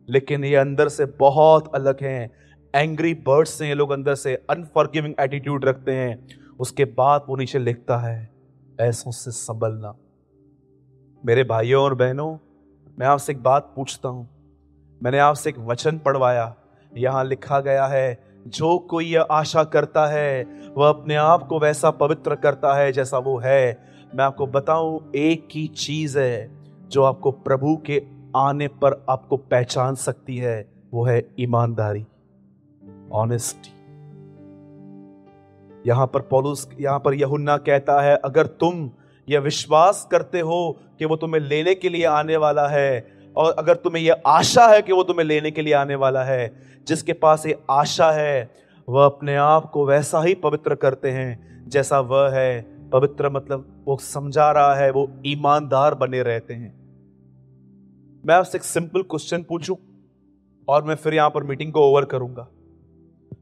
[0.09, 2.31] लेकिन ये अंदर से बहुत अलग हैं।
[2.75, 7.59] एंग्री बर्ड्स से ये लोग अंदर से। अनफॉरगिविंग एटीट्यूड रखते हैं। उसके बाद वो नीचे
[7.59, 8.29] लिखता है,
[8.81, 9.95] ऐसों से संभलना।
[11.25, 12.37] मेरे भाइयों और बहनों,
[12.99, 14.29] मैं आपसे एक बात पूछता हूँ।
[15.03, 16.55] मैंने आपसे एक वचन पढ़वाया।
[16.97, 20.43] यहाँ लिखा गया है, जो कोई यह आशा करता है,
[20.77, 23.83] वह अपने आप को वैसा पवित्र करता है जैसा वो है।
[24.15, 26.51] मैं आपको बताऊँ, एक ही चीज़ है,
[26.89, 28.03] जो आपको प्रभु के
[28.35, 32.05] आने पर आपको पहचान सकती है, वो है ईमानदारी।
[33.11, 33.72] ऑनेस्टी
[35.85, 38.89] यहाँ पर पौलुस, यहाँ पर यहुन्ना कहता है, अगर तुम
[39.27, 43.75] यह विश्वास करते हो कि वो तुम्हें लेने के लिए आने वाला है, और अगर
[43.75, 46.53] तुम्हें यह आशा है कि वो तुम्हें लेने के लिए आने वाला है,
[46.87, 48.51] जिसके पास ये आशा है,
[48.87, 53.97] वह अपने आप को वैसा ही पवित्र करते हैं, जैसा वह है। पवित्र मतलब वो
[53.97, 56.73] समझा रहा है, वो ईमानदार बने रहते हैं।
[58.23, 59.77] मैं आपसे एक सिंपल क्वेश्चन पूछूँ,
[60.67, 62.47] और मैं फिर यहाँ पर मीटिंग को ओवर करूँगा।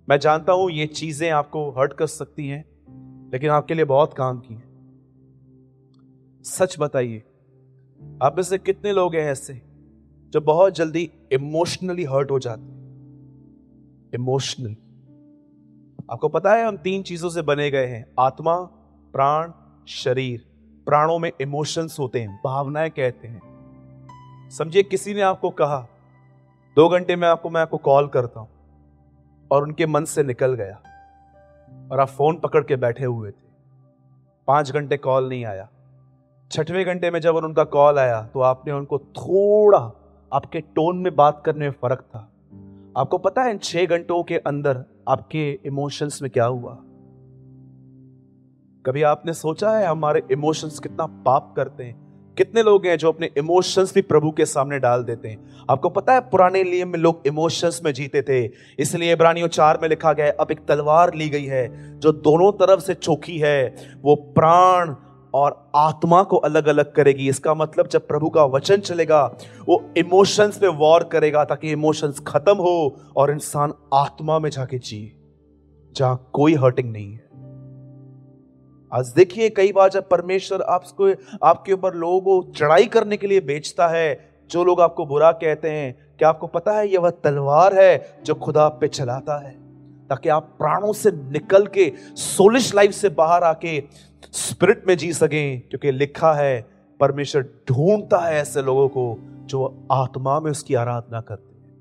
[0.08, 2.64] मैं जानता हूँ ये चीज़ें आपको हर्ट कर सकती हैं,
[3.32, 4.70] लेकिन आपके लिए बहुत काम की हैं।
[6.46, 7.20] सच बताइए,
[8.24, 9.62] आप में से कितने लोग हैं ऐसे
[10.34, 12.62] जो बहुत जल्दी इमोशनली हर्ट हो जाते
[14.16, 14.76] इमोशनल।
[16.12, 18.56] आपको पता है हम तीन चीज़ों से बने गए हैं, आत्मा,
[19.14, 19.52] प्राण,
[19.88, 20.46] शरीर।
[20.88, 25.88] प्राणों में इमोशंस होते हैं, भावनाएँ कहते हैं। समझिए किसी ने आपको कहा,
[26.78, 28.50] दो घंटे में आपको, मैं आपको कॉल करता हूँ।
[29.52, 30.82] और उनके मन से निकल गया
[31.92, 33.50] और आप फ़ोन पकड़ के बैठे हुए थे।
[34.48, 35.70] पाँच घंटे कॉल नहीं आया।
[36.52, 39.92] छठवें घंटे में जब उनका कॉल आया तो आपने उनको थोड़ा
[40.34, 42.28] आपके टोन में बात करने में फ़र्क था।
[42.98, 46.78] आपको पता है इन छह घंटों के अंदर आपके इमोशंस में क्या हुआ?
[48.86, 52.01] कभी आपने सोचा है हमारे इमोशंस कितना पाप करते हैं?
[52.38, 55.66] कितने लोग हैं जो अपने इमोशंस भी प्रभु के सामने डाल देते हैं?
[55.70, 59.90] आपको पता है पुराने नियम में लोग इमोशंस में जीते थे। इसलिए इब्रानियों चार में
[59.90, 64.16] लिखा गया अब एक तलवार ली गई है, जो दोनों तरफ़ से चौकी है, वो
[64.16, 64.96] प्राण
[65.34, 69.26] और आत्मा को अलग अलग करेगी। इसका मतलब जब प्रभु का वचन चलेगा,
[69.68, 75.12] वो इमोशंस पे वॉर करेगा ताकि इमोशंस खत्म हो और इंसान आत्मा में जाके जिए
[75.96, 77.31] जहाँ कोई हर्टिंग नहीं है।
[78.94, 83.42] आज देखिए, कई बार जब परमेश्वर आपको, आपके ऊपर लोगों को चढ़ाई करने के लिए
[83.42, 87.74] बेचता है, जो लोग आपको बुरा कहते हैं, क्या आपको पता है, यह वह तलवार
[87.74, 89.52] है जो खुदा पे चलाता है?
[90.10, 93.84] ताकि आप प्राणों से निकल के सोलिश लाइफ से बाहर आके
[94.32, 96.68] स्पिरिट में जी सकें, क्योंकि लिखा है,
[97.00, 101.78] परमेश्वर ढूंढता है ऐसे लोगों को, जो आत्मा में उसकी आराधना करते हैं।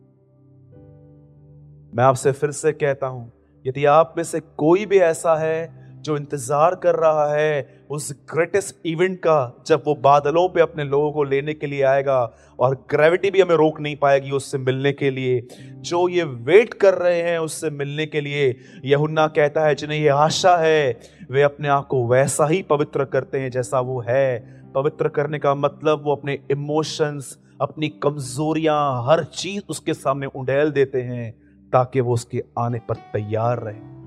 [1.94, 3.32] मैं आपसे फिर से कहता हूँ,
[3.66, 8.86] यदि आप में से कोई भी ऐसा है जो इंतज़ार कर रहा है, उस ग्रेटेस्ट
[8.86, 12.18] इवेंट का, जब वो बादलों पे अपने लोगों को लेने के लिए आएगा
[12.58, 15.40] और ग्रेविटी भी हमें रोक नहीं पाएगी उससे मिलने के लिए।
[15.80, 20.08] जो ये वेट कर रहे हैं उससे मिलने के लिए, यहुन्ना कहता है, जिन्हें ये
[20.08, 24.38] आशा है, वे अपने आप को वैसा ही पवित्र करते हैं जैसा वो है।
[24.74, 31.02] पवित्र करने का मतलब वो अपने इमोशंस अपनी कमजोरियाँ, हर चीज़ उसके सामने उंडेल देते
[31.02, 31.32] हैं,
[31.72, 33.99] ताकि वो उसके आने पर तैयार रहे।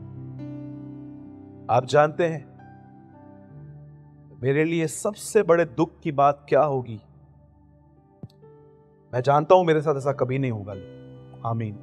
[1.74, 2.46] आप जानते हैं,
[4.44, 7.02] मेरे लिए सबसे बड़े दुख की बात क्या होगी?
[9.14, 10.72] मैं जानता हूँ मेरे साथ ऐसा कभी नहीं होगा।
[11.50, 11.74] आमीन।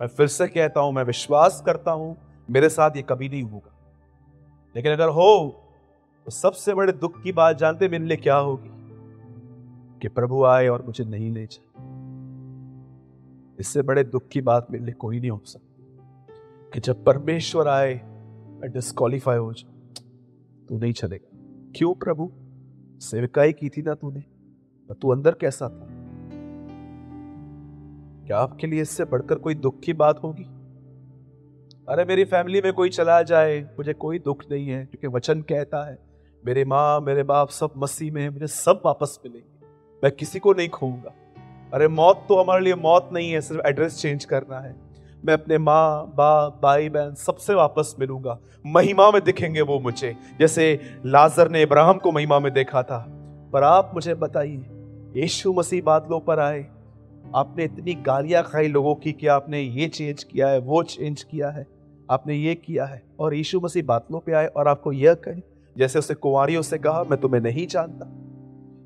[0.00, 2.16] मैं फिर से कहता हूँ, मैं विश्वास करता हूँ,
[2.50, 3.74] मेरे साथ ये कभी नहीं होगा।
[4.76, 5.62] लेकिन अगर हो
[6.24, 8.70] तो सबसे बड़े दुख की बात जानते मेरे लिए क्या होगी?
[10.00, 11.66] कि प्रभु आए और मुझे नहीं ले जाए।
[13.60, 15.98] इससे बड़े दुख की बात मेरे लिए कोई नहीं हो सकती।
[16.72, 18.15] कि जब परमेश्वर आए
[18.64, 19.94] डिस्कालीफाई हो जाऊँ
[20.68, 21.38] तू नहीं चलेगा।
[21.76, 22.32] क्यों प्रभु?
[23.00, 24.20] सेविकाई की थी ना तूने।
[24.94, 25.86] तू अंदर कैसा था?
[28.26, 30.44] क्या आपके लिए इससे बढ़कर कोई दुख की बात होगी?
[31.88, 35.90] अरे, मेरी फैमिली में कोई चला जाए, मुझे कोई दुख नहीं है, क्योंकि वचन कहता
[35.90, 35.98] है,
[36.46, 39.66] मेरे माँ, मेरे बाप सब मसीह में है, मुझे सब वापस मिलेंगे।
[40.04, 41.14] मैं किसी को नहीं खोऊँगा।
[41.74, 44.85] अरे, मौत तो हमारे लिए मौत नहीं है, सिर्फ़ एड्रेस चेंज करना है।
[45.26, 50.80] मैं अपने माँ, बाप, भाई, बहन सबसे वापस मिलूँगा। महिमा में दिखेंगे वो मुझे। जैसे
[51.06, 53.06] लाजर ने इब्राहिम को महिमा में देखा था।
[53.52, 54.66] पर आप मुझे बताइए,
[55.20, 56.66] यीशु मसीह बादलों पर आए।
[57.34, 61.50] आपने इतनी गालियाँ खाई लोगों की कि आपने ये चेंज किया है, वो चेंज किया
[61.50, 61.66] है।
[62.10, 65.42] आपने ये किया है और यीशु मसीह बादलों पे आए और आपको यह कहे,
[65.78, 68.06] जैसे उसे कुंवारियों से कहा, मैं तुम्हें नहीं जानता।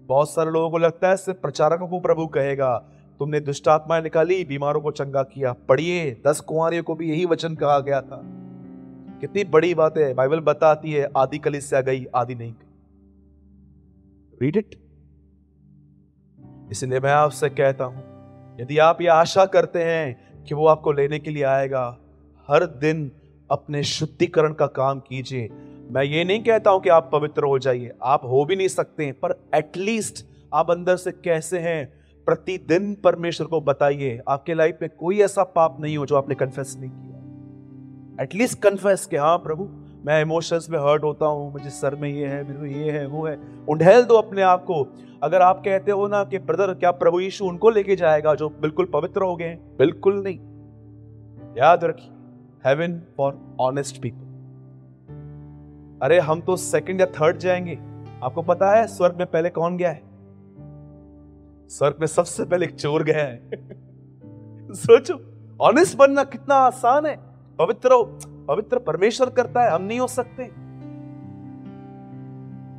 [0.06, 2.84] बहुत सारे लोगों को लगता है, सिर्फ़ प्रचारकों को प्रभु कहेगा।
[3.20, 7.54] तुमने दुष्ट आत्माएँ निकाली, बीमारों को चंगा किया। पढ़िए, दस कुंवरियों को भी यही वचन
[7.54, 8.20] कहा गया था।
[9.20, 12.68] कितनी बड़ी बात है, बाइबल बताती है, आदि कली से गई, आदि नहीं गई।
[14.40, 14.74] रीड इट
[16.72, 21.18] इसलिए मैं आपसे कहता हूँ, यदि आप ये आशा करते हैं कि वो आपको लेने
[21.18, 21.98] के लिए आएगा,
[22.48, 23.10] हर दिन
[23.50, 25.48] अपने शुद्धिकरण का काम कीजिए।
[25.90, 29.12] मैं ये नहीं कहता हूँ कि आप पवित्र हो जाइए, आप हो भी नहीं सकते,
[29.12, 31.99] पर एटलीस्ट आप अंदर से कैसे हैं
[32.30, 36.76] प्रतिदिन परमेश्वर को बताइए, आपके लाइफ में कोई ऐसा पाप नहीं हो जो आपने कन्फेस
[36.80, 39.68] नहीं किया। एटलीस्ट कन्फेस के हाँ प्रभु,
[40.04, 43.06] मैं इमोशंस में हर्ट होता हूँ, मुझे सर में ये है, मेरे को ये है,
[43.06, 43.38] वो है।
[43.68, 47.44] उंडेल दो अपने आप को। अगर आप कहते हो ना कि, ब्रदर, क्या प्रभु यीशु
[47.44, 50.38] उनको लेके जाएगा जो बिल्कुल पवित्र हो गए बिल्कुल नहीं।
[51.58, 52.10] याद रखिए
[52.66, 54.26] हेवन फॉर ऑनेस्ट पीपल
[56.02, 57.78] अरे, हम तो सेकंड या थर्ड जाएँगे।
[58.22, 60.09] आपको पता है, स्वर्ग में पहले कौन गया है?
[61.70, 63.50] स्वर्ग में सबसे पहले एक चोर गया है।
[64.74, 65.14] सोचो
[65.60, 67.16] ऑनेस्ट बनना कितना आसान है।
[67.58, 67.90] पवित्र
[68.48, 70.50] पवित्र परमेश्वर करता है, हम नहीं हो सकते।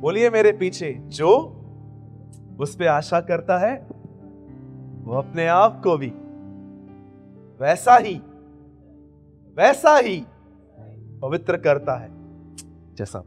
[0.00, 1.28] बोलिए मेरे पीछे, जो
[2.60, 3.74] उस पर आशा करता है,
[5.04, 6.12] वो अपने आप को भी
[7.60, 8.14] वैसा ही
[9.56, 10.24] वैसा ही
[11.22, 12.08] पवित्र करता है।
[12.94, 13.22] जैसा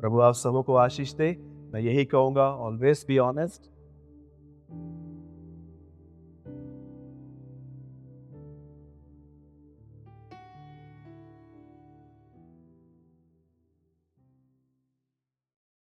[0.00, 1.36] प्रभु आप सबों को आशीष दे,
[1.72, 3.77] मैं यही कहूँगा ऑलवेज बी ऑनेस्ट